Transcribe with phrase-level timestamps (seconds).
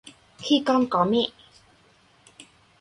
[0.37, 1.29] Khi con có mẹ